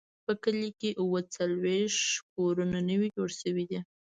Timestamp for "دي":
3.71-3.79